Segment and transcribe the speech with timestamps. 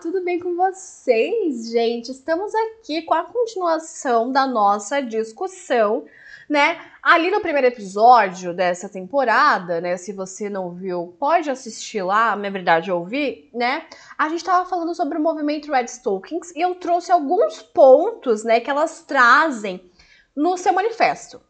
[0.00, 2.12] tudo bem com vocês, gente?
[2.12, 6.04] Estamos aqui com a continuação da nossa discussão,
[6.48, 6.80] né?
[7.02, 9.96] Ali no primeiro episódio dessa temporada, né?
[9.96, 13.86] Se você não viu, pode assistir lá, na verdade, ouvir, né?
[14.16, 18.60] A gente estava falando sobre o movimento Red Stockings e eu trouxe alguns pontos, né,
[18.60, 19.90] que elas trazem
[20.36, 21.40] no seu manifesto.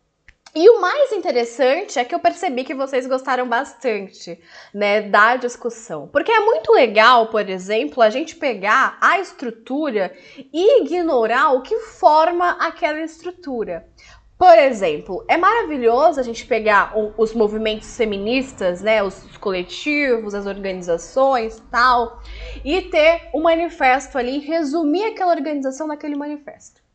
[0.55, 4.41] E o mais interessante é que eu percebi que vocês gostaram bastante,
[4.73, 6.09] né, da discussão.
[6.09, 10.15] Porque é muito legal, por exemplo, a gente pegar a estrutura
[10.53, 13.87] e ignorar o que forma aquela estrutura.
[14.39, 21.61] Por exemplo, é maravilhoso a gente pegar os movimentos feministas, né, os coletivos, as organizações,
[21.71, 22.23] tal,
[22.65, 26.88] e ter um manifesto ali, resumir aquela organização naquele manifesto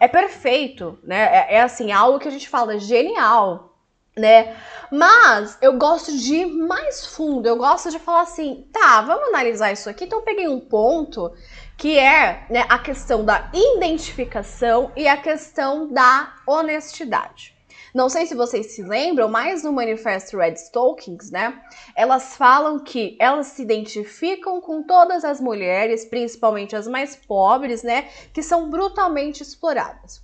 [0.00, 1.46] é perfeito, né?
[1.48, 3.76] É, é assim, algo que a gente fala genial,
[4.16, 4.56] né?
[4.90, 9.70] Mas eu gosto de ir mais fundo, eu gosto de falar assim, tá, vamos analisar
[9.72, 10.04] isso aqui.
[10.04, 11.32] Então eu peguei um ponto
[11.76, 17.54] que é né, a questão da identificação e a questão da honestidade.
[17.94, 21.60] Não sei se vocês se lembram, mas no manifesto Red Stockings, né?
[21.96, 28.08] Elas falam que elas se identificam com todas as mulheres, principalmente as mais pobres, né?
[28.32, 30.22] Que são brutalmente exploradas.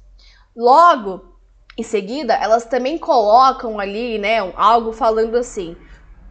[0.55, 1.37] Logo,
[1.77, 5.77] em seguida, elas também colocam ali, né, algo falando assim: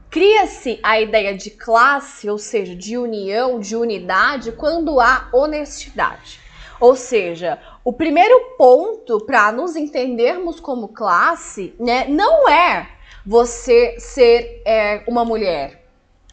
[0.10, 6.45] cria-se a ideia de classe, ou seja, de união, de unidade, quando há honestidade.
[6.86, 12.88] Ou seja, o primeiro ponto para nos entendermos como classe, né, não é
[13.26, 15.84] você ser é, uma mulher.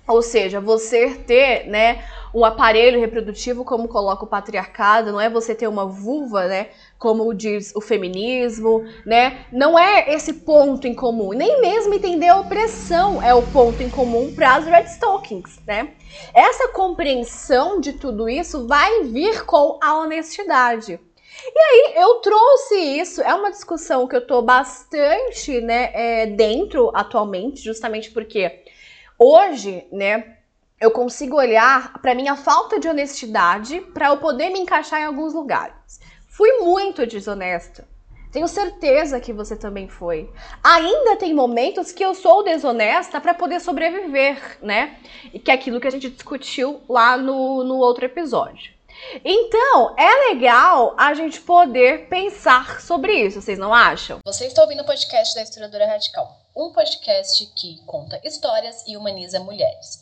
[0.07, 5.55] Ou seja, você ter, né, um aparelho reprodutivo como coloca o patriarcado, não é você
[5.55, 9.45] ter uma vulva, né, como diz o feminismo, né?
[9.53, 13.91] Não é esse ponto em comum, nem mesmo entender a opressão é o ponto em
[13.91, 15.95] comum para as Red Stockings, né?
[16.33, 21.01] Essa compreensão de tudo isso vai vir com a honestidade.
[21.45, 26.91] E aí eu trouxe isso, é uma discussão que eu tô bastante, né, é, dentro
[26.95, 28.63] atualmente, justamente porque
[29.19, 30.37] hoje, né,
[30.83, 35.33] eu consigo olhar para minha falta de honestidade para eu poder me encaixar em alguns
[35.33, 36.01] lugares.
[36.27, 37.87] Fui muito desonesta.
[38.33, 40.29] Tenho certeza que você também foi.
[40.61, 44.99] Ainda tem momentos que eu sou desonesta para poder sobreviver, né?
[45.33, 48.73] E que é aquilo que a gente discutiu lá no, no outro episódio.
[49.25, 54.19] Então, é legal a gente poder pensar sobre isso, vocês não acham?
[54.25, 59.39] Você está ouvindo o podcast da Historiadora Radical, um podcast que conta histórias e humaniza
[59.39, 60.02] mulheres.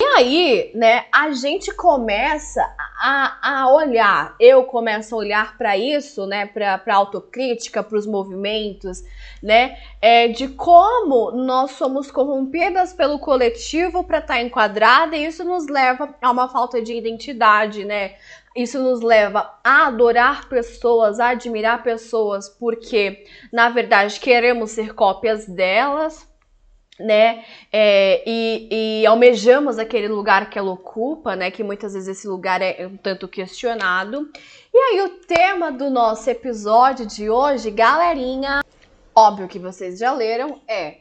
[0.00, 2.62] E aí, né, a gente começa
[3.00, 8.06] a, a olhar, eu começo a olhar para isso, né, para a autocrítica, para os
[8.06, 9.02] movimentos,
[9.42, 15.42] né, é, de como nós somos corrompidas pelo coletivo para estar tá enquadrada e isso
[15.42, 18.14] nos leva a uma falta de identidade, né,
[18.54, 25.44] isso nos leva a adorar pessoas, a admirar pessoas, porque na verdade queremos ser cópias
[25.44, 26.27] delas,
[26.98, 27.44] né?
[27.72, 31.50] É, e, e, almejamos aquele lugar que ela ocupa, né?
[31.50, 34.28] Que muitas vezes esse lugar é um tanto questionado.
[34.72, 38.62] E aí, o tema do nosso episódio de hoje, galerinha,
[39.14, 40.98] óbvio que vocês já leram, é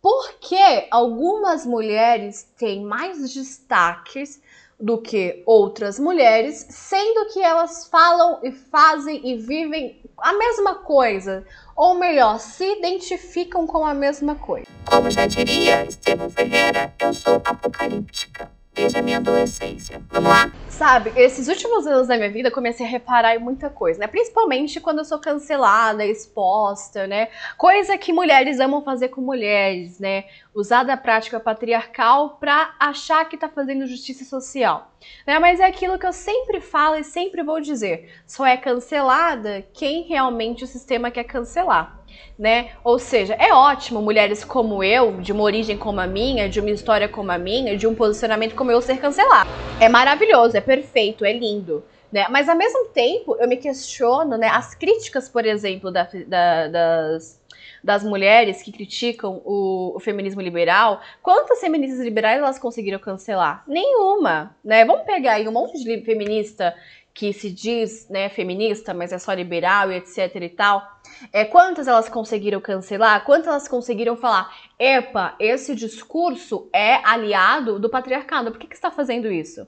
[0.00, 4.40] por que algumas mulheres têm mais destaques
[4.78, 11.44] do que outras mulheres, sendo que elas falam e fazem e vivem a mesma coisa,
[11.74, 14.66] ou melhor, se identificam com a mesma coisa.
[14.84, 20.02] Como já diria Estevam Ferreira, eu sou apocalíptica desde a minha adolescência.
[20.10, 20.52] Vamos lá?
[20.68, 24.06] Sabe, esses últimos anos da minha vida eu comecei a reparar em muita coisa, né?
[24.06, 27.28] Principalmente quando eu sou cancelada, exposta, né?
[27.56, 30.24] Coisa que mulheres amam fazer com mulheres, né?
[30.54, 34.92] Usar da prática patriarcal pra achar que tá fazendo justiça social.
[35.26, 35.38] Né?
[35.38, 40.02] Mas é aquilo que eu sempre falo e sempre vou dizer: só é cancelada quem
[40.02, 41.95] realmente o sistema quer cancelar
[42.38, 42.70] né?
[42.84, 46.70] Ou seja, é ótimo mulheres como eu, de uma origem como a minha, de uma
[46.70, 49.48] história como a minha, de um posicionamento como eu ser cancelado.
[49.80, 51.84] É maravilhoso, é perfeito, é lindo.
[52.12, 52.26] Né?
[52.30, 54.48] Mas ao mesmo tempo, eu me questiono, né?
[54.48, 57.42] As críticas, por exemplo, da, da, das,
[57.82, 63.64] das mulheres que criticam o, o, feminismo liberal, quantas feministas liberais elas conseguiram cancelar?
[63.66, 64.84] Nenhuma, né?
[64.84, 66.74] Vamos pegar aí um monte de feminista
[67.16, 70.86] que se diz né, feminista, mas é só liberal e etc e tal.
[71.32, 73.24] É, quantas elas conseguiram cancelar?
[73.24, 78.90] Quantas elas conseguiram falar, epa, esse discurso é aliado do patriarcado, por que, que está
[78.90, 79.66] fazendo isso?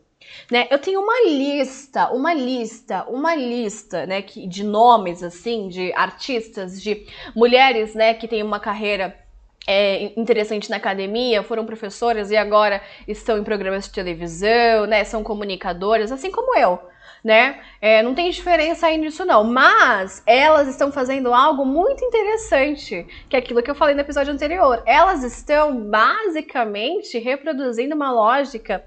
[0.53, 5.91] Né, eu tenho uma lista, uma lista, uma lista, né, que, de nomes assim, de
[5.95, 9.19] artistas, de mulheres, né, que têm uma carreira
[9.67, 15.05] é, interessante na academia, foram professoras e agora estão em programas de televisão, né?
[15.05, 16.79] São comunicadoras, assim como eu
[17.23, 17.61] né?
[17.81, 23.37] É, não tem diferença aí nisso não, mas elas estão fazendo algo muito interessante, que
[23.37, 24.83] é aquilo que eu falei no episódio anterior.
[24.87, 28.85] Elas estão basicamente reproduzindo uma lógica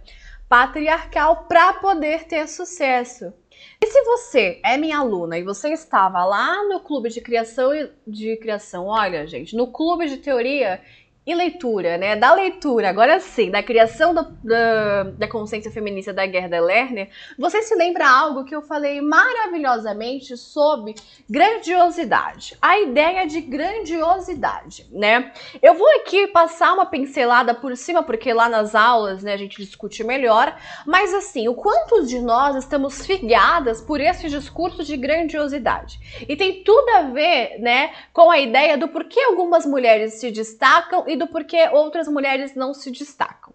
[0.48, 3.34] patriarcal para poder ter sucesso.
[3.80, 7.72] E se você é minha aluna e você estava lá no clube de criação
[8.06, 10.82] de criação, olha, gente, no clube de teoria
[11.24, 12.16] e leitura, né?
[12.16, 17.62] Da leitura, agora sim, da criação do, da, da consciência feminista da Gerda Lerner, você
[17.62, 20.96] se lembra algo que eu falei maravilhosamente sobre
[21.30, 22.58] grandiosidade.
[22.60, 25.32] A ideia de grandiosidade, né?
[25.62, 29.64] Eu vou aqui passar uma pincelada por cima, porque lá nas aulas, né, a gente
[29.64, 30.58] discute melhor,
[30.88, 36.00] mas assim, o quanto de nós estamos figadas por esse discurso de grandiosidade.
[36.28, 41.11] E tem tudo a ver, né, com a ideia do porquê algumas mulheres se destacam
[41.12, 43.54] e do porquê outras mulheres não se destacam,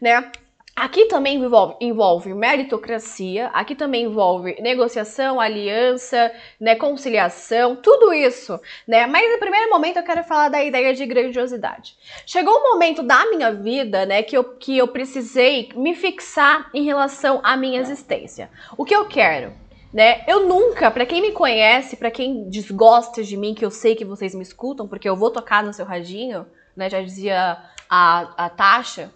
[0.00, 0.30] né?
[0.76, 6.30] Aqui também envolve, envolve, meritocracia, aqui também envolve negociação, aliança,
[6.60, 9.06] né, conciliação, tudo isso, né?
[9.06, 11.96] Mas no primeiro momento eu quero falar da ideia de grandiosidade.
[12.26, 16.84] Chegou um momento da minha vida, né, que eu, que eu precisei me fixar em
[16.84, 18.50] relação à minha existência.
[18.76, 19.54] O que eu quero?
[19.90, 20.24] Né?
[20.28, 24.04] Eu nunca, para quem me conhece, para quem desgosta de mim, que eu sei que
[24.04, 26.44] vocês me escutam, porque eu vou tocar no seu radinho,
[26.76, 26.90] né?
[26.90, 27.56] Já dizia
[27.88, 29.10] a, a Tasha,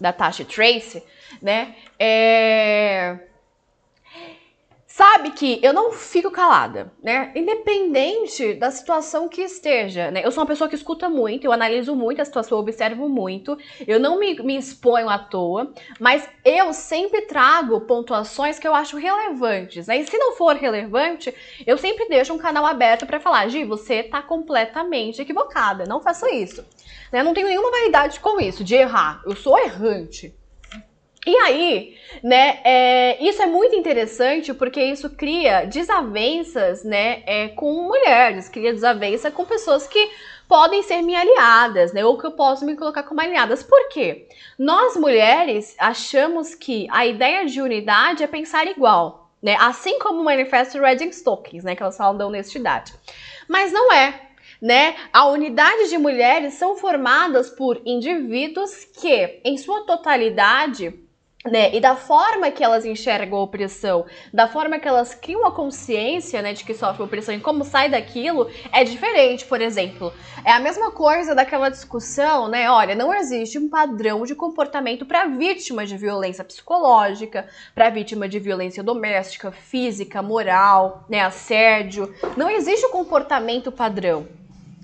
[0.00, 1.02] da Tasha Trace,
[1.40, 1.74] né?
[1.98, 3.18] É...
[5.00, 7.32] Sabe que eu não fico calada, né?
[7.34, 10.20] Independente da situação que esteja, né?
[10.22, 13.56] Eu sou uma pessoa que escuta muito, eu analiso muito a situação, eu observo muito,
[13.86, 18.98] eu não me, me exponho à toa, mas eu sempre trago pontuações que eu acho
[18.98, 19.96] relevantes, né?
[19.96, 21.34] E se não for relevante,
[21.66, 26.30] eu sempre deixo um canal aberto para falar, Gi, você tá completamente equivocada, não faça
[26.30, 26.62] isso.
[27.10, 27.20] Né?
[27.20, 29.22] Eu não tenho nenhuma vaidade com isso, de errar.
[29.24, 30.38] Eu sou errante.
[31.26, 37.82] E aí, né, é, isso é muito interessante porque isso cria desavenças, né, é, com
[37.82, 40.10] mulheres, cria desavença com pessoas que
[40.48, 43.62] podem ser minhas aliadas, né, ou que eu posso me colocar como aliadas.
[43.62, 44.28] Por quê?
[44.58, 50.24] Nós mulheres achamos que a ideia de unidade é pensar igual, né, assim como o
[50.24, 52.94] manifesto Reading Stockings, né, que elas falam da honestidade.
[53.46, 54.18] Mas não é,
[54.60, 54.94] né?
[55.12, 60.94] A unidade de mulheres são formadas por indivíduos que, em sua totalidade,
[61.44, 65.52] né, e da forma que elas enxergam a opressão, da forma que elas criam a
[65.52, 70.12] consciência né, de que sofrem opressão e como sai daquilo, é diferente, por exemplo.
[70.44, 72.70] É a mesma coisa daquela discussão, né?
[72.70, 78.38] Olha, não existe um padrão de comportamento para vítima de violência psicológica, para vítima de
[78.38, 82.14] violência doméstica, física, moral, né, assédio.
[82.36, 84.28] Não existe um comportamento padrão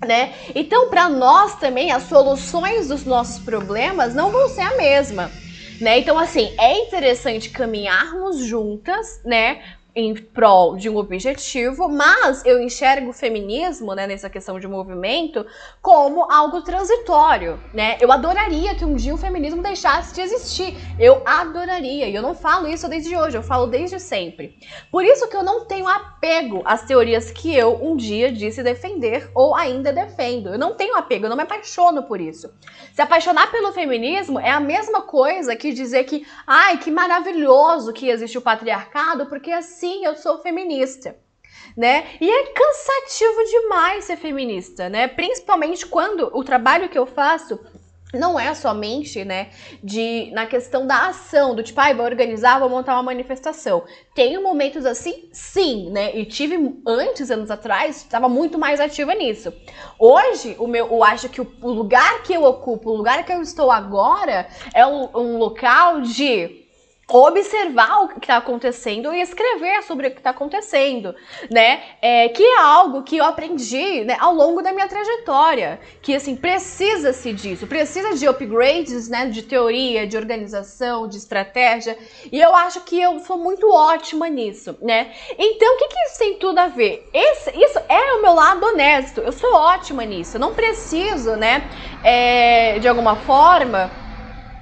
[0.04, 0.34] né?
[0.54, 5.30] Então, para nós também, as soluções dos nossos problemas não vão ser a mesma,
[5.80, 5.98] né?
[5.98, 9.62] Então, assim, é interessante caminharmos juntas, né?
[9.96, 15.46] Em prol de um objetivo, mas eu enxergo o feminismo, né, nessa questão de movimento,
[15.80, 17.96] como algo transitório, né?
[17.98, 20.76] Eu adoraria que um dia o feminismo deixasse de existir.
[20.98, 22.08] Eu adoraria.
[22.08, 24.58] E eu não falo isso desde hoje, eu falo desde sempre.
[24.90, 29.30] Por isso que eu não tenho apego às teorias que eu um dia disse defender
[29.34, 30.50] ou ainda defendo.
[30.50, 32.52] Eu não tenho apego, eu não me apaixono por isso.
[32.92, 38.10] Se apaixonar pelo feminismo é a mesma coisa que dizer que, ai, que maravilhoso que
[38.10, 41.16] existe o patriarcado, porque assim sim, eu sou feminista.
[41.76, 42.06] Né?
[42.20, 45.08] E é cansativo demais ser feminista, né?
[45.08, 47.58] Principalmente quando o trabalho que eu faço
[48.14, 49.50] não é somente, né,
[49.82, 53.84] de na questão da ação, do tipo, ai, ah, vou organizar, vou montar uma manifestação.
[54.14, 56.16] Tenho momentos assim, sim, né?
[56.16, 59.52] E tive antes, anos atrás, estava muito mais ativa nisso.
[59.98, 63.32] Hoje, o meu, eu acho que o, o lugar que eu ocupo, o lugar que
[63.32, 66.65] eu estou agora, é um, um local de
[67.08, 71.14] observar o que está acontecendo e escrever sobre o que está acontecendo,
[71.48, 71.80] né?
[72.02, 76.34] É, que é algo que eu aprendi né, ao longo da minha trajetória, que assim
[76.34, 79.26] precisa-se disso, precisa de upgrades, né?
[79.26, 81.96] De teoria, de organização, de estratégia,
[82.32, 85.12] e eu acho que eu sou muito ótima nisso, né?
[85.38, 87.08] Então, o que, que isso tem tudo a ver?
[87.14, 89.20] Esse, isso é o meu lado honesto.
[89.20, 90.36] Eu sou ótima nisso.
[90.36, 91.70] Eu não preciso, né?
[92.02, 94.05] É, de alguma forma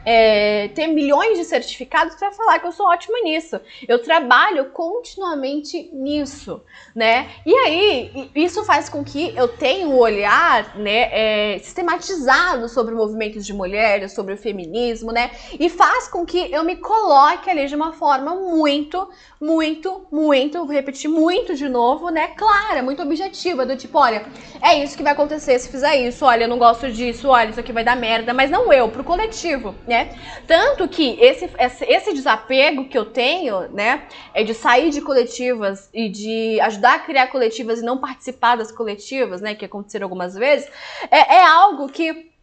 [0.05, 3.61] é, ter milhões de certificados para falar que eu sou ótima nisso.
[3.89, 6.63] Eu trabalho continuamente nisso,
[6.95, 7.31] né?
[7.47, 13.47] E aí, isso faz com que eu tenha um olhar, né, é, sistematizado sobre movimentos
[13.47, 15.31] de mulheres, sobre o feminismo, né?
[15.59, 19.09] E faz com que eu me coloque ali de uma forma muito,
[19.41, 22.29] muito, muito, vou repetir muito de novo, né?
[22.29, 24.27] Clara, muito objetiva, do tipo, olha,
[24.61, 27.61] é isso que vai acontecer se fizer isso, olha, eu não gosto disso, olha, isso
[27.61, 29.94] aqui vai dar merda, mas não eu, pro coletivo, né?
[29.95, 30.19] Né?
[30.47, 36.09] Tanto que esse, esse desapego que eu tenho, né, é de sair de coletivas e
[36.09, 40.69] de ajudar a criar coletivas e não participar das coletivas, né, que aconteceram algumas vezes,
[41.11, 42.35] é, é algo que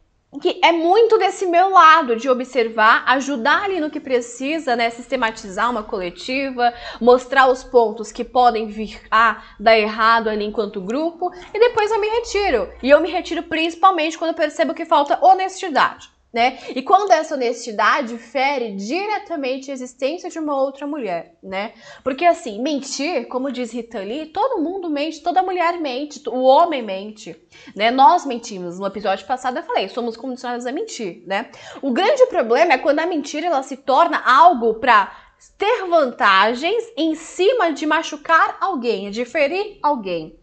[0.42, 5.70] que é muito desse meu lado de observar, ajudar ali no que precisa, né, sistematizar
[5.70, 11.60] uma coletiva, mostrar os pontos que podem vir a dar errado ali enquanto grupo, e
[11.60, 12.70] depois eu me retiro.
[12.82, 16.60] E eu me retiro principalmente quando eu percebo que falta honestidade né?
[16.70, 21.74] E quando essa honestidade fere diretamente a existência de uma outra mulher, né?
[22.04, 26.82] Porque assim, mentir, como diz Rita Lee, todo mundo mente, toda mulher mente, o homem
[26.82, 27.36] mente,
[27.76, 27.92] né?
[27.92, 28.80] Nós mentimos.
[28.80, 31.50] No episódio passado eu falei, somos condicionados a mentir, né?
[31.82, 35.12] O grande problema é quando a mentira ela se torna algo para
[35.58, 40.41] ter vantagens em cima de machucar alguém, de ferir alguém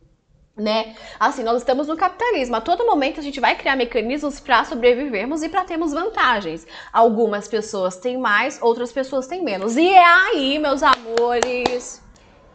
[0.58, 0.96] né?
[1.18, 2.56] Assim, nós estamos no capitalismo.
[2.56, 6.66] A todo momento a gente vai criar mecanismos para sobrevivermos e para termos vantagens.
[6.92, 9.76] Algumas pessoas têm mais, outras pessoas têm menos.
[9.76, 12.02] E é aí, meus amores,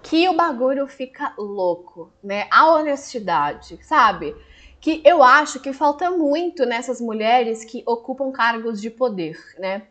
[0.04, 2.48] que o bagulho fica louco, né?
[2.52, 4.36] A honestidade, sabe?
[4.82, 9.84] Que eu acho que falta muito nessas mulheres que ocupam cargos de poder, né?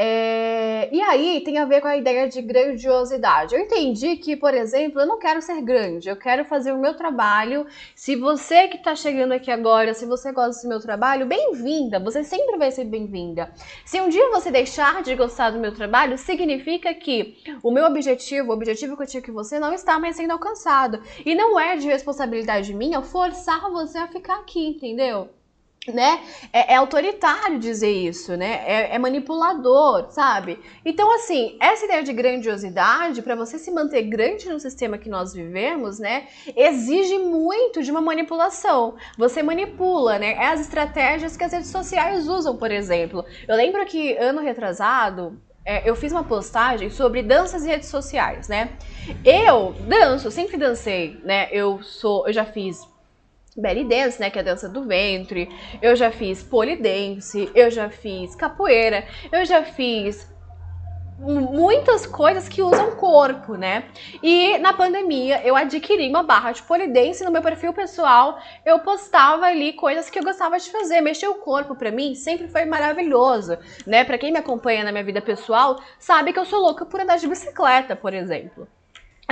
[0.00, 3.56] É, e aí tem a ver com a ideia de grandiosidade.
[3.56, 6.94] Eu entendi que, por exemplo, eu não quero ser grande, eu quero fazer o meu
[6.94, 7.66] trabalho.
[7.96, 12.22] Se você que está chegando aqui agora, se você gosta do meu trabalho, bem-vinda, você
[12.22, 13.52] sempre vai ser bem-vinda.
[13.84, 18.50] Se um dia você deixar de gostar do meu trabalho, significa que o meu objetivo,
[18.50, 21.02] o objetivo que eu tinha que você, não está mais sendo alcançado.
[21.26, 25.28] E não é de responsabilidade minha forçar você a ficar aqui, entendeu?
[25.92, 26.20] Né?
[26.52, 28.62] É, é, autoritário dizer isso, né?
[28.66, 30.58] É, é, manipulador, sabe?
[30.84, 35.32] Então, assim, essa ideia de grandiosidade, para você se manter grande no sistema que nós
[35.32, 36.26] vivemos, né?
[36.56, 38.96] Exige muito de uma manipulação.
[39.16, 40.32] Você manipula, né?
[40.32, 43.24] É as estratégias que as redes sociais usam, por exemplo.
[43.46, 48.48] Eu lembro que ano retrasado, é, eu fiz uma postagem sobre danças e redes sociais,
[48.48, 48.70] né?
[49.22, 51.48] Eu danço, sempre dancei, né?
[51.52, 52.88] Eu sou, eu já fiz
[53.58, 55.48] belly dance, né, que é a dança do ventre.
[55.82, 60.26] Eu já fiz polidense, eu já fiz capoeira, eu já fiz
[61.18, 63.84] muitas coisas que usam corpo, né?
[64.22, 68.38] E na pandemia eu adquiri uma barra de polidense no meu perfil pessoal.
[68.64, 71.00] Eu postava ali coisas que eu gostava de fazer.
[71.00, 74.04] Mexer o corpo para mim sempre foi maravilhoso, né?
[74.04, 77.18] Para quem me acompanha na minha vida pessoal, sabe que eu sou louca por andar
[77.18, 78.68] de bicicleta, por exemplo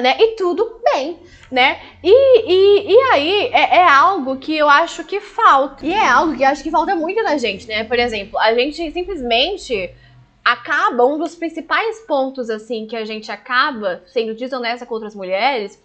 [0.02, 0.14] né?
[0.18, 1.18] E tudo bem,
[1.50, 1.80] né?
[2.02, 5.86] E, e, e aí é, é, algo que eu acho que falta.
[5.86, 7.82] E é algo que eu acho que falta muito na gente, né?
[7.84, 9.90] Por exemplo, a gente simplesmente
[10.44, 15.82] acaba, um dos principais pontos, assim, que a gente acaba sendo desonesta com outras mulheres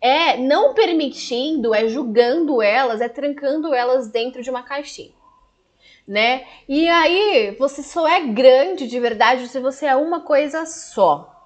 [0.00, 5.10] é não permitindo, é julgando elas, é trancando elas dentro de uma caixinha.
[6.06, 6.46] Né?
[6.68, 11.37] E aí, você só é grande de verdade se você é uma coisa só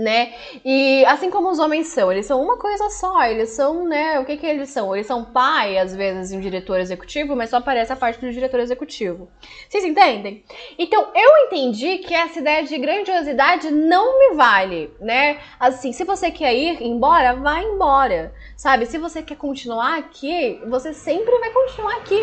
[0.00, 0.32] né?
[0.64, 4.18] E assim como os homens são, eles são uma coisa só, eles são, né?
[4.18, 4.94] O que que eles são?
[4.94, 8.32] Eles são pai, às vezes, em um diretor executivo, mas só aparece a parte do
[8.32, 9.28] diretor executivo.
[9.68, 10.42] Vocês entendem?
[10.78, 15.38] Então, eu entendi que essa ideia de grandiosidade não me vale, né?
[15.58, 18.84] Assim, se você quer ir embora, vá embora, sabe?
[18.84, 22.22] Se você quer continuar aqui, você sempre vai continuar aqui,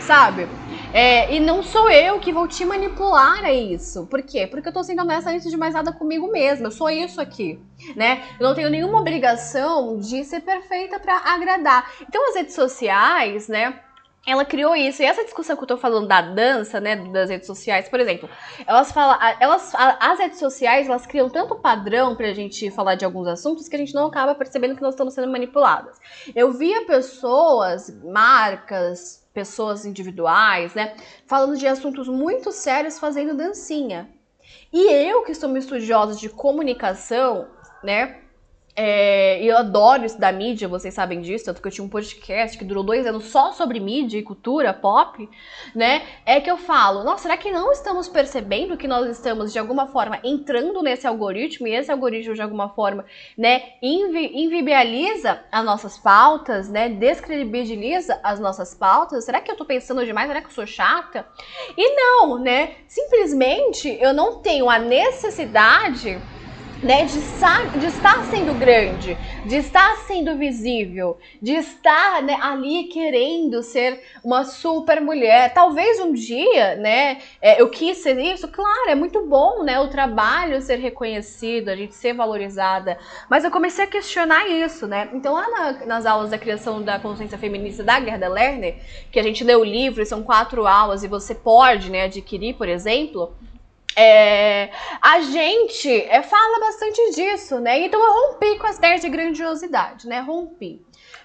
[0.00, 0.48] sabe?
[0.94, 4.06] É, e não sou eu que vou te manipular a isso.
[4.06, 4.46] Por quê?
[4.46, 6.68] Porque eu tô sendo honesta antes de mais nada comigo mesma.
[6.68, 7.60] Eu sou isso aqui,
[7.94, 8.22] né?
[8.40, 11.92] Eu não tenho nenhuma obrigação de ser perfeita para agradar.
[12.08, 13.78] Então as redes sociais, né?
[14.26, 15.02] Ela criou isso.
[15.02, 18.28] E essa discussão que eu tô falando da dança, né, das redes sociais, por exemplo,
[18.66, 23.26] elas falam, elas, as redes sociais, elas criam tanto padrão pra gente falar de alguns
[23.26, 25.98] assuntos que a gente não acaba percebendo que nós estamos sendo manipuladas.
[26.34, 30.94] Eu via pessoas, marcas, pessoas individuais, né?
[31.26, 34.08] Falando de assuntos muito sérios fazendo dancinha.
[34.72, 37.48] E eu, que sou uma estudiosa de comunicação,
[37.82, 38.23] né?
[38.76, 42.58] É, eu adoro isso da mídia, vocês sabem disso, tanto que eu tinha um podcast
[42.58, 45.28] que durou dois anos só sobre mídia e cultura pop,
[45.74, 46.02] né?
[46.26, 49.86] É que eu falo, nossa, será que não estamos percebendo que nós estamos, de alguma
[49.86, 53.04] forma, entrando nesse algoritmo e esse algoritmo, de alguma forma,
[53.38, 56.88] né, invi invibializa as nossas pautas, né?
[56.88, 59.24] Descredibiliza as nossas pautas?
[59.24, 60.26] Será que eu tô pensando demais?
[60.26, 61.26] Será que eu sou chata?
[61.76, 62.72] E não, né?
[62.88, 66.20] Simplesmente eu não tenho a necessidade
[66.84, 72.84] né, de, estar, de estar sendo grande, de estar sendo visível, de estar né, ali
[72.84, 75.54] querendo ser uma super mulher.
[75.54, 79.88] Talvez um dia, né, é, eu quis ser isso, claro, é muito bom, né, o
[79.88, 82.98] trabalho ser reconhecido, a gente ser valorizada,
[83.30, 86.98] mas eu comecei a questionar isso, né, então lá na, nas aulas da criação da
[86.98, 88.76] consciência feminista da Gerda Lerner,
[89.10, 92.68] que a gente lê o livro, são quatro aulas e você pode, né, adquirir, por
[92.68, 93.34] exemplo,
[93.96, 94.70] é,
[95.00, 97.80] a gente é, fala bastante disso, né?
[97.80, 100.20] Então eu rompi com as ideias de grandiosidade, né?
[100.20, 100.84] Rompi.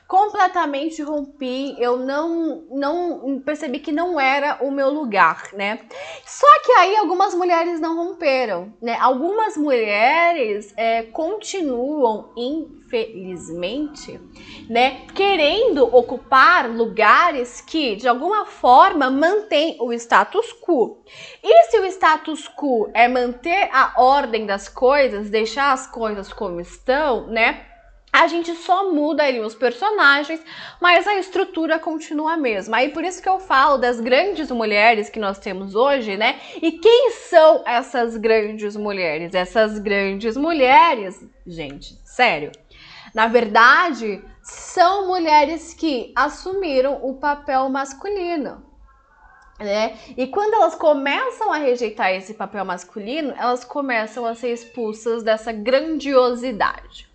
[0.09, 5.81] Completamente rompi, eu não, não percebi que não era o meu lugar, né?
[6.25, 8.97] Só que aí algumas mulheres não romperam, né?
[8.99, 14.19] Algumas mulheres é, continuam infelizmente,
[14.67, 21.03] né, querendo ocupar lugares que de alguma forma mantém o status quo.
[21.43, 26.59] E se o status quo é manter a ordem das coisas, deixar as coisas como
[26.59, 27.68] estão, né?
[28.19, 30.41] A gente só muda ali os personagens,
[30.81, 32.77] mas a estrutura continua a mesma.
[32.77, 36.37] Aí por isso que eu falo das grandes mulheres que nós temos hoje, né?
[36.61, 39.33] E quem são essas grandes mulheres?
[39.33, 42.51] Essas grandes mulheres, gente, sério,
[43.15, 48.65] na verdade, são mulheres que assumiram o papel masculino.
[49.57, 49.97] Né?
[50.17, 55.53] E quando elas começam a rejeitar esse papel masculino, elas começam a ser expulsas dessa
[55.53, 57.08] grandiosidade.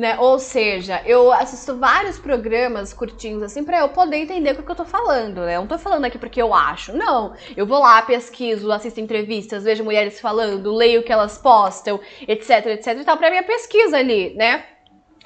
[0.00, 0.18] Né?
[0.18, 4.74] Ou seja, eu assisto vários programas curtinhos assim para eu poder entender o que eu
[4.74, 5.56] tô falando, né?
[5.56, 7.34] Eu não tô falando aqui porque eu acho, não.
[7.54, 12.68] Eu vou lá, pesquiso, assisto entrevistas, vejo mulheres falando, leio o que elas postam, etc,
[12.68, 14.64] etc e tal, pra minha pesquisa ali, né?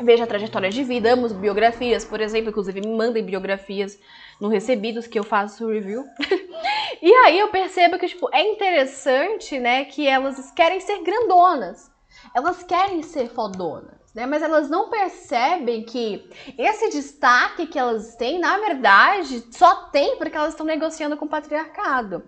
[0.02, 3.96] Veja a trajetória de vida, amo biografias, por exemplo, inclusive me mandem biografias
[4.40, 6.04] no Recebidos que eu faço review.
[7.00, 11.92] e aí eu percebo que tipo, é interessante, né, que elas querem ser grandonas.
[12.34, 14.03] Elas querem ser fodonas.
[14.14, 20.16] Né, mas elas não percebem que esse destaque que elas têm, na verdade, só tem
[20.16, 22.22] porque elas estão negociando com o patriarcado.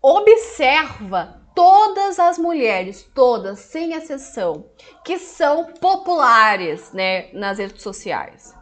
[0.00, 4.70] Observa todas as mulheres, todas, sem exceção,
[5.04, 8.58] que são populares, né, nas redes sociais.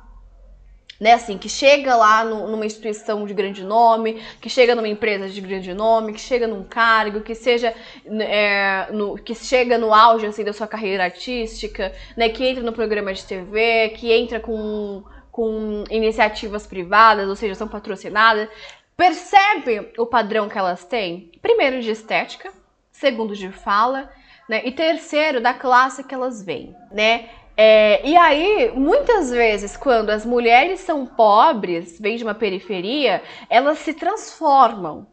[1.01, 5.29] Né, assim, que chega lá no, numa instituição de grande nome, que chega numa empresa
[5.29, 7.73] de grande nome, que chega num cargo, que seja
[8.05, 12.73] é, no, que chega no auge assim, da sua carreira artística, né, que entra no
[12.73, 18.49] programa de TV, que entra com, com iniciativas privadas, ou seja, são patrocinadas.
[18.97, 21.31] Percebe o padrão que elas têm?
[21.41, 22.53] Primeiro de estética,
[22.91, 24.11] segundo de fala,
[24.49, 24.63] né?
[24.65, 27.29] E terceiro, da classe que elas vêm, né?
[27.61, 33.81] É, e aí, muitas vezes, quando as mulheres são pobres, vêm de uma periferia, elas
[33.81, 35.07] se transformam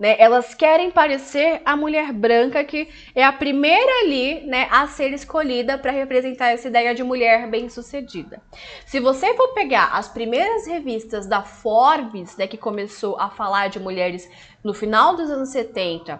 [0.00, 0.16] né?
[0.18, 5.76] Elas querem parecer a mulher branca que é a primeira ali, né, a ser escolhida
[5.76, 8.40] para representar essa ideia de mulher bem-sucedida.
[8.86, 13.78] Se você for pegar as primeiras revistas da Forbes, né, que começou a falar de
[13.78, 14.26] mulheres
[14.64, 16.18] no final dos anos 70,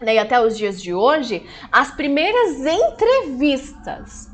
[0.00, 4.29] né, e até os dias de hoje, as primeiras entrevistas,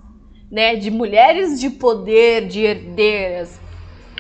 [0.51, 3.61] né, de mulheres de poder, de herdeiras,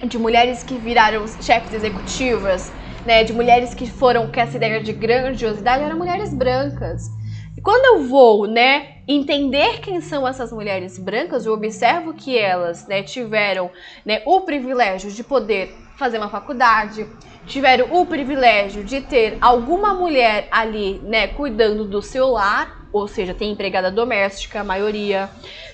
[0.06, 4.92] de mulheres que viraram chefes executivas, né, de mulheres que foram com essa ideia de
[4.92, 7.08] grandiosidade, eram mulheres brancas.
[7.56, 12.86] E quando eu vou, né, entender quem são essas mulheres brancas, eu observo que elas,
[12.86, 13.70] né, tiveram,
[14.04, 17.06] né, o privilégio de poder fazer uma faculdade,
[17.46, 23.34] tiveram o privilégio de ter alguma mulher ali, né, cuidando do seu lar, ou seja,
[23.34, 25.30] tem empregada doméstica, a maioria.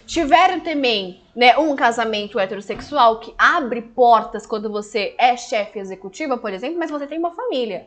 [0.07, 6.53] Tiveram também né, um casamento heterossexual que abre portas quando você é chefe executiva, por
[6.53, 7.87] exemplo, mas você tem uma família.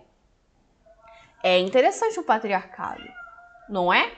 [1.43, 3.03] É interessante o patriarcado,
[3.69, 4.11] não é?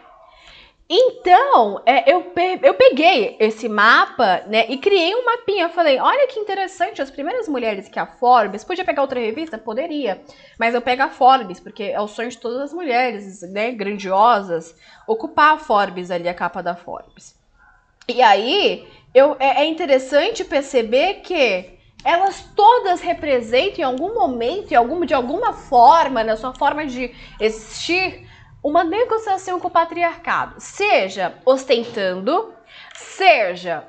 [0.89, 2.31] Então, é, eu,
[2.63, 5.67] eu peguei esse mapa, né, e criei um mapinha.
[5.67, 9.57] Falei, olha que interessante, as primeiras mulheres que a Forbes, podia pegar outra revista?
[9.57, 10.21] Poderia,
[10.57, 14.73] mas eu pego a Forbes, porque é o sonho de todas as mulheres, né, grandiosas,
[15.05, 17.35] ocupar a Forbes ali, a capa da Forbes.
[18.07, 24.75] E aí, eu, é, é interessante perceber que elas todas representam em algum momento, em
[24.75, 28.26] algum, de alguma forma, na sua forma de existir,
[28.63, 32.53] uma negociação com o patriarcado, seja ostentando,
[32.93, 33.87] seja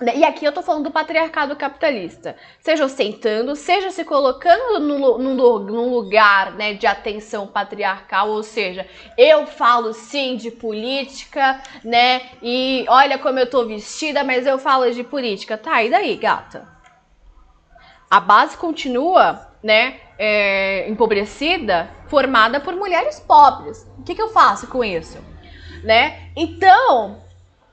[0.00, 0.16] Né?
[0.16, 2.36] E aqui eu tô falando do patriarcado capitalista.
[2.60, 9.92] Seja ostentando, seja se colocando num, lugar né, de atenção patriarcal, ou seja, eu falo
[9.92, 12.22] sim de política, né?
[12.42, 15.56] E olha como eu tô vestida, mas eu falo de política.
[15.56, 16.66] Tá, e daí, gata?
[18.10, 19.96] A base continua, né?
[20.18, 23.90] É, empobrecida, formada por mulheres pobres.
[23.98, 25.18] O que, que eu faço com isso?
[25.82, 26.28] Né?
[26.36, 27.23] Então,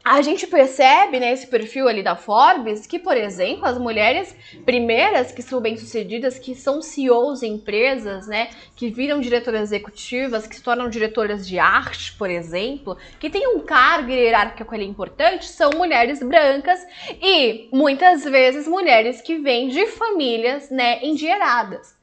[0.04, 4.36] a gente percebe nesse né, perfil ali da Forbes que, por exemplo, as mulheres
[4.66, 10.56] primeiras que são bem-sucedidas, que são CEOs em empresas, né, que viram diretoras executivas, que
[10.56, 15.70] se tornam diretoras de arte, por exemplo, que têm um cargo hierárquico ali importante, são
[15.76, 16.80] mulheres brancas
[17.22, 21.96] e muitas vezes mulheres que vêm de famílias, né, endinheiradas.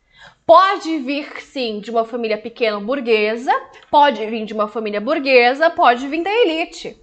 [0.47, 3.53] Pode vir sim de uma família pequena burguesa,
[3.91, 6.97] pode vir de uma família burguesa, pode vir da elite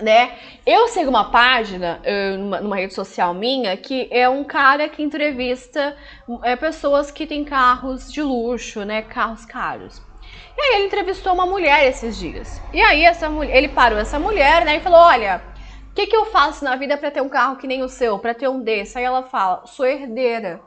[0.00, 0.36] né?
[0.64, 5.02] Eu sigo uma página uh, numa, numa, rede social minha que é um cara que
[5.02, 5.96] entrevista
[6.42, 9.02] é, pessoas que têm carros de luxo, né?
[9.02, 10.02] Carros caros.
[10.56, 12.60] E aí ele entrevistou uma mulher esses dias.
[12.72, 14.76] E aí essa mulher, ele parou essa mulher, né?
[14.76, 15.42] E falou: Olha,
[15.90, 18.18] o que, que eu faço na vida para ter um carro que nem o seu,
[18.18, 18.98] para ter um desse?
[18.98, 20.60] Aí ela fala: Sou herdeira.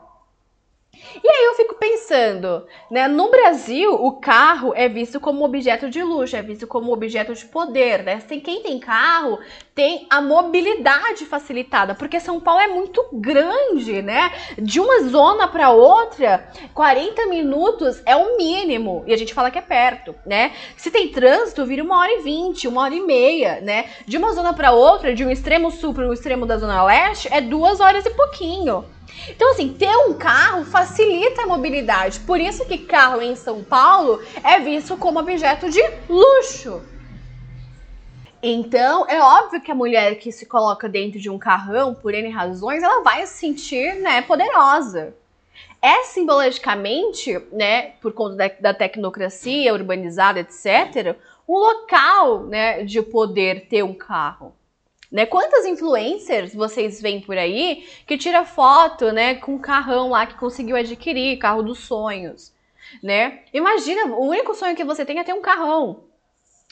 [0.92, 3.08] E aí eu fico pensando, né?
[3.08, 7.44] No Brasil, o carro é visto como objeto de luxo, é visto como objeto de
[7.46, 8.22] poder, né?
[8.26, 9.38] Tem quem tem carro
[9.80, 14.30] tem a mobilidade facilitada, porque São Paulo é muito grande, né?
[14.58, 19.58] De uma zona para outra, 40 minutos é o mínimo, e a gente fala que
[19.58, 20.52] é perto, né?
[20.76, 23.86] Se tem trânsito, vira uma hora e vinte, uma hora e meia, né?
[24.06, 27.32] De uma zona para outra, de um extremo sul para o extremo da zona leste,
[27.32, 28.84] é duas horas e pouquinho.
[29.28, 32.20] Então, assim, ter um carro facilita a mobilidade.
[32.20, 36.82] Por isso que carro em São Paulo é visto como objeto de luxo.
[38.42, 42.30] Então, é óbvio que a mulher que se coloca dentro de um carrão, por N
[42.30, 45.14] razões, ela vai se sentir, né, poderosa.
[45.82, 53.66] É simbologicamente, né, por conta da, da tecnocracia urbanizada, etc., um local, né, de poder
[53.66, 54.54] ter um carro.
[55.10, 55.26] Né?
[55.26, 60.38] Quantas influencers vocês veem por aí que tira foto, né, com o carrão lá que
[60.38, 62.52] conseguiu adquirir, carro dos sonhos,
[63.02, 63.40] né?
[63.52, 66.04] Imagina, o único sonho que você tem é ter um carrão.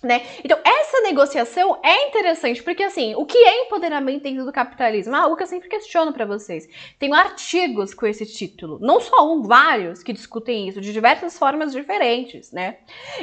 [0.00, 0.22] Né?
[0.44, 5.12] Então, essa negociação é interessante, porque assim, o que é empoderamento dentro do capitalismo?
[5.16, 6.68] Ah, algo que eu sempre questiono para vocês.
[7.00, 11.72] Tenho artigos com esse título, não só um, vários que discutem isso de diversas formas
[11.72, 12.76] diferentes, né?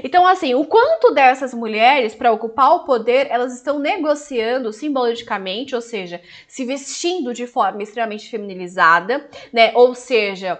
[0.04, 5.82] Então, assim, o quanto dessas mulheres, para ocupar o poder, elas estão negociando simbolicamente, ou
[5.82, 9.72] seja, se vestindo de forma extremamente feminilizada, né?
[9.76, 10.60] Ou seja,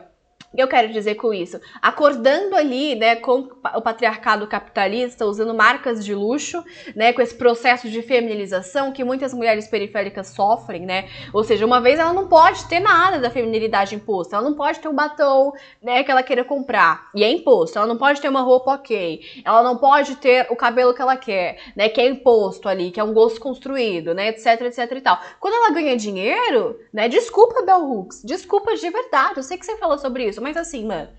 [0.56, 1.60] que eu quero dizer com isso?
[1.82, 6.64] Acordando ali, né, com o patriarcado capitalista, usando marcas de luxo,
[6.96, 11.10] né, com esse processo de feminilização que muitas mulheres periféricas sofrem, né?
[11.34, 14.80] Ou seja, uma vez ela não pode ter nada da feminilidade imposta, ela não pode
[14.80, 17.78] ter um batom, né, que ela queira comprar, e é imposto.
[17.78, 21.18] Ela não pode ter uma roupa ok, ela não pode ter o cabelo que ela
[21.18, 25.02] quer, né, que é imposto ali, que é um gosto construído, né, etc, etc e
[25.02, 25.20] tal.
[25.40, 29.78] Quando ela ganha dinheiro, né, desculpa Bell Hooks, desculpa de verdade, eu sei que você
[29.78, 31.10] falou sobre isso, mas assim, mano,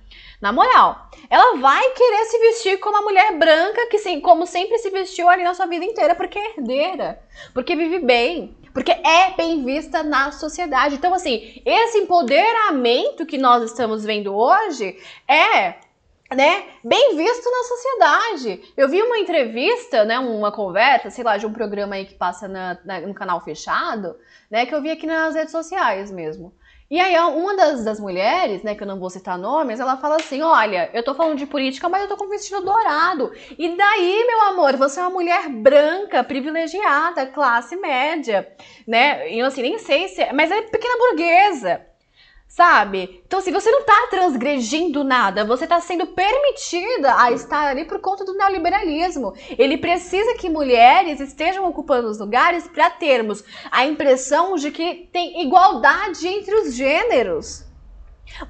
[0.40, 4.78] na moral, ela vai querer se vestir como a mulher branca que, sim, como sempre
[4.78, 7.20] se vestiu ali na sua vida inteira, porque é herdeira,
[7.52, 10.94] porque vive bem, porque é bem vista na sociedade.
[10.94, 15.74] Então, assim, esse empoderamento que nós estamos vendo hoje é
[16.32, 18.72] né, bem visto na sociedade.
[18.76, 22.46] Eu vi uma entrevista, né, uma conversa, sei lá, de um programa aí que passa
[22.46, 24.16] na, na, no canal fechado,
[24.48, 26.54] né, que eu vi aqui nas redes sociais mesmo.
[26.88, 30.16] E aí, uma das, das mulheres, né, que eu não vou citar nomes, ela fala
[30.16, 33.32] assim: Olha, eu tô falando de política, mas eu tô com vestido dourado.
[33.58, 38.48] E daí, meu amor, você é uma mulher branca, privilegiada, classe média,
[38.86, 39.32] né?
[39.32, 40.22] E eu assim, nem sei se.
[40.22, 41.95] É, mas é pequena burguesa
[42.48, 43.22] sabe?
[43.26, 47.84] Então, se assim, você não tá transgredindo nada, você tá sendo permitida a estar ali
[47.84, 49.34] por conta do neoliberalismo.
[49.58, 55.42] Ele precisa que mulheres estejam ocupando os lugares para termos a impressão de que tem
[55.42, 57.64] igualdade entre os gêneros.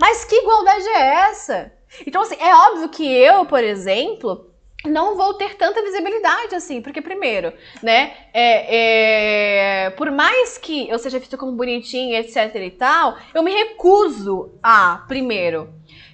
[0.00, 1.72] Mas que igualdade é essa?
[2.06, 4.50] Então, assim, é óbvio que eu, por exemplo,
[4.84, 10.98] não vou ter tanta visibilidade assim, porque primeiro, né, é, é, por mais que eu
[10.98, 15.68] seja vista como bonitinha, etc e tal, eu me recuso a, primeiro,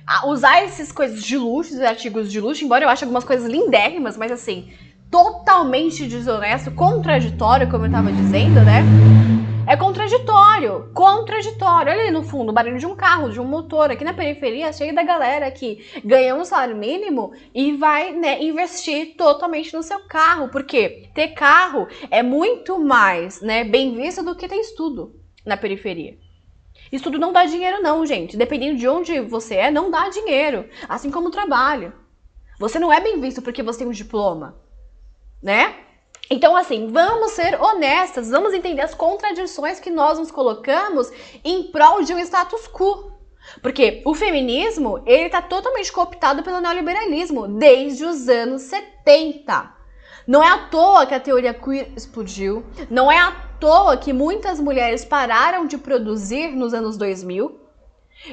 [0.06, 3.50] a usar essas coisas de luxo, esses artigos de luxo, embora eu ache algumas coisas
[3.50, 4.72] lindérrimas, mas assim,
[5.10, 8.82] totalmente desonesto, contraditório, como eu tava dizendo, né,
[9.64, 11.92] É contraditório, contraditório.
[11.92, 13.90] Olha ali no fundo, o barulho de um carro, de um motor.
[13.90, 19.16] Aqui na periferia, cheio da galera que ganha um salário mínimo e vai né, investir
[19.16, 20.48] totalmente no seu carro.
[20.48, 25.14] Porque ter carro é muito mais né, bem visto do que ter estudo
[25.46, 26.18] na periferia.
[26.90, 28.36] Estudo não dá dinheiro, não, gente.
[28.36, 30.68] Dependendo de onde você é, não dá dinheiro.
[30.88, 31.92] Assim como o trabalho.
[32.58, 34.60] Você não é bem visto porque você tem um diploma,
[35.42, 35.81] né?
[36.32, 41.12] Então, assim, vamos ser honestas, vamos entender as contradições que nós nos colocamos
[41.44, 43.12] em prol de um status quo.
[43.60, 49.74] Porque o feminismo, ele tá totalmente cooptado pelo neoliberalismo desde os anos 70.
[50.26, 54.58] Não é à toa que a teoria queer explodiu, não é à toa que muitas
[54.58, 57.60] mulheres pararam de produzir nos anos 2000,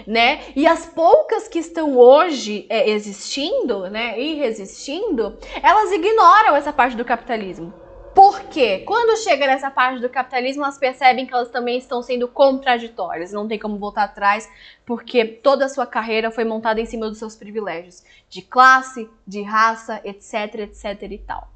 [0.07, 0.39] né?
[0.55, 6.95] E as poucas que estão hoje é, existindo, né, e resistindo, elas ignoram essa parte
[6.95, 7.73] do capitalismo.
[8.13, 13.31] Porque quando chega nessa parte do capitalismo, elas percebem que elas também estão sendo contraditórias.
[13.31, 14.49] Não tem como voltar atrás,
[14.85, 19.41] porque toda a sua carreira foi montada em cima dos seus privilégios de classe, de
[19.41, 21.49] raça, etc, etc e tal.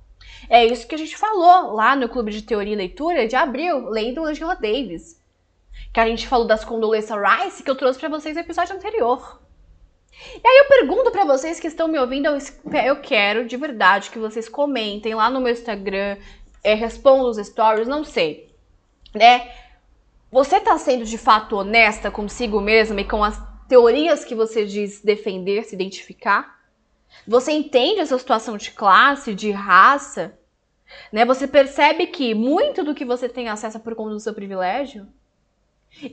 [0.50, 3.90] É isso que a gente falou lá no Clube de Teoria e Leitura de abril,
[3.90, 5.22] lendo Angela Davis.
[5.94, 9.42] Que a gente falou das Condoleezza Rice, que eu trouxe para vocês no episódio anterior.
[10.12, 12.28] E aí eu pergunto para vocês que estão me ouvindo,
[12.86, 16.18] eu quero de verdade que vocês comentem lá no meu Instagram,
[16.64, 18.50] é, respondo os stories, não sei.
[19.14, 19.52] Né?
[20.32, 25.02] Você tá sendo de fato honesta consigo mesma e com as teorias que você diz
[25.02, 26.60] defender, se identificar?
[27.28, 30.38] Você entende essa situação de classe, de raça?
[31.12, 31.26] Né?
[31.26, 35.08] Você percebe que muito do que você tem acesso é por conta do seu privilégio?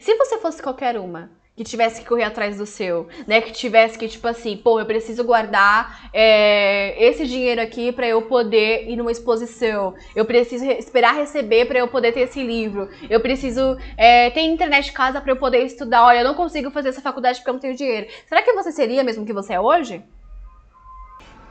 [0.01, 3.41] Se você fosse qualquer uma, que tivesse que correr atrás do seu, né?
[3.41, 8.23] Que tivesse que, tipo assim, pô, eu preciso guardar é, esse dinheiro aqui para eu
[8.23, 9.95] poder ir numa exposição.
[10.15, 12.89] Eu preciso re esperar receber para eu poder ter esse livro.
[13.11, 16.05] Eu preciso é, ter internet em casa para eu poder estudar.
[16.05, 18.07] Olha, eu não consigo fazer essa faculdade porque eu não tenho dinheiro.
[18.27, 20.03] Será que você seria mesmo que você é hoje?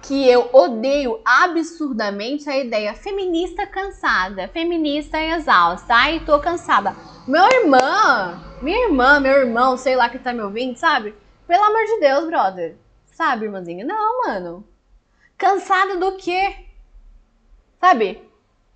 [0.02, 5.94] que eu odeio absurdamente a ideia feminista cansada, feminista exausta.
[5.94, 6.96] Ai, tô cansada.
[7.28, 11.16] Meu irmã, minha irmã, meu irmão, sei lá que tá me ouvindo, sabe?
[11.48, 12.76] Pelo amor de Deus, brother.
[13.06, 13.86] Sabe, irmãzinha?
[13.86, 14.68] Não, mano.
[15.38, 16.56] Cansada do quê?
[17.80, 18.22] Sabe?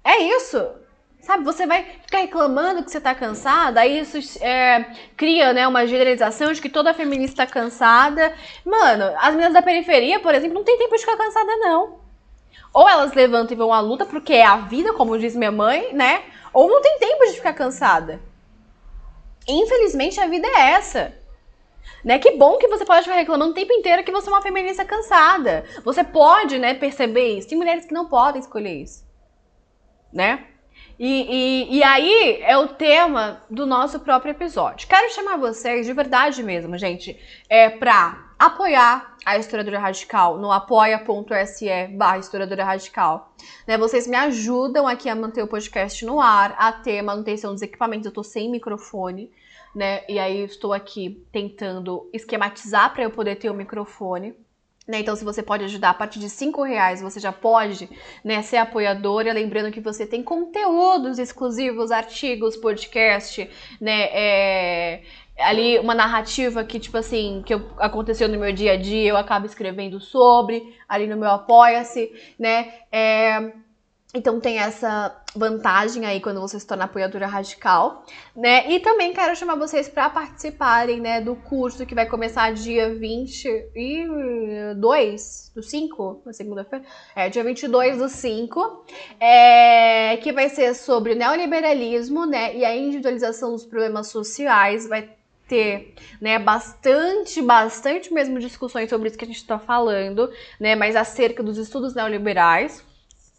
[0.04, 0.58] É isso.
[1.22, 5.88] Sabe, você vai ficar reclamando que você tá cansada, aí isso é, cria, né, uma
[5.88, 8.36] generalização de que toda feminista tá cansada.
[8.66, 12.00] Mano, as meninas da periferia, por exemplo, não tem tempo de ficar cansada, não.
[12.74, 15.94] Ou elas levantam e vão à luta, porque é a vida, como diz minha mãe,
[15.94, 16.24] né?
[16.52, 18.20] Ou não tem tempo de ficar cansada.
[19.48, 21.14] Infelizmente, a vida é essa.
[22.04, 22.20] Né?
[22.20, 24.84] Que bom que você pode ficar reclamando o tempo inteiro que você é uma feminista
[24.84, 25.66] cansada.
[25.84, 27.48] Você pode, né, perceber isso.
[27.48, 29.04] Tem mulheres que não podem escolher isso.
[30.12, 30.46] Né?
[31.00, 34.88] E, e, e, aí é o tema do nosso próprio episódio.
[34.88, 41.88] Quero chamar vocês, de verdade mesmo, gente, é, para apoiar a Historiadora Radical no apoia.se
[41.96, 43.34] barra Historiadora Radical.
[43.66, 47.62] Né, vocês me ajudam aqui a manter o podcast no ar, a ter manutenção dos
[47.62, 48.06] equipamentos.
[48.06, 49.32] Eu tô sem microfone,
[49.74, 50.04] né?
[50.10, 54.36] E aí estou aqui tentando esquematizar para eu poder ter o microfone.
[54.86, 57.90] Né, então, se você pode ajudar a partir de cinco reais, você já pode
[58.22, 59.32] né, ser apoiadora.
[59.32, 64.10] Lembrando que você tem conteúdos exclusivos, artigos, podcast, né?
[64.12, 65.04] É,
[65.38, 69.46] ali uma narrativa que, tipo assim, que aconteceu no meu dia a dia, eu acabo
[69.46, 72.74] escrevendo sobre, ali no meu Apoia-se, né?
[72.92, 73.52] É,
[74.16, 78.72] então tem essa vantagem aí quando você se torna apoiadora radical, né?
[78.72, 85.52] E também quero chamar vocês para participarem, né, do curso que vai começar dia 22
[85.56, 86.86] do 5, na segunda-feira.
[87.16, 88.86] É, dia 22 do 5,
[89.20, 95.10] é, que vai ser sobre neoliberalismo, né, e a individualização dos problemas sociais, vai
[95.48, 100.96] ter, né, bastante, bastante mesmo discussões sobre isso que a gente está falando, né, mas
[100.96, 102.84] acerca dos estudos neoliberais.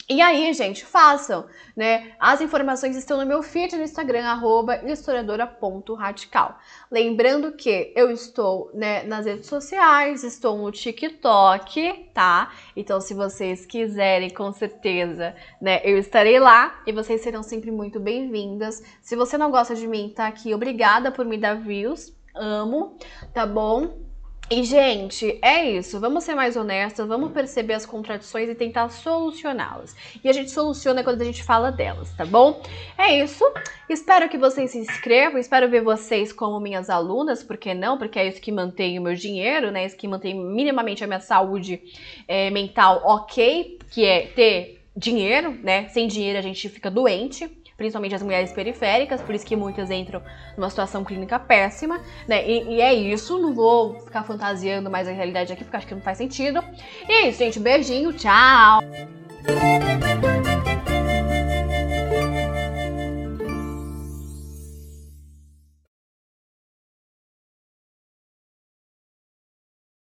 [0.07, 2.12] E aí, gente, façam, né?
[2.21, 6.59] As informações estão no meu feed no Instagram, arroba historiadora.radical.
[6.90, 12.53] Lembrando que eu estou né, nas redes sociais, estou no TikTok, tá?
[12.77, 17.99] Então, se vocês quiserem, com certeza, né, eu estarei lá e vocês serão sempre muito
[17.99, 18.83] bem-vindas.
[19.01, 22.99] Se você não gosta de mim, tá aqui, obrigada por me dar views, amo,
[23.33, 24.04] tá bom?
[24.51, 25.99] E, gente, é isso.
[25.99, 29.97] Vamos ser mais honestas, vamos perceber as contradições e tentar solucioná-las.
[30.23, 32.63] E a gente soluciona quando a gente fala delas, tá bom?
[32.99, 33.43] É isso.
[33.89, 37.97] Espero que vocês se inscrevam, espero ver vocês como minhas alunas, por que não?
[37.97, 39.87] Porque é isso que mantém o meu dinheiro, né?
[39.87, 41.81] Isso que mantém minimamente a minha saúde
[42.29, 45.89] é, mental ok, que é ter dinheiro, né?
[45.89, 50.23] Sem dinheiro a gente fica doente principalmente as mulheres periféricas, por isso que muitas entram
[50.57, 52.49] numa situação clínica péssima, né?
[52.49, 55.95] E, e é isso, não vou ficar fantasiando mais a realidade aqui, porque acho que
[55.95, 56.63] não faz sentido.
[57.09, 57.59] E é isso, gente.
[57.59, 58.81] Beijinho, tchau!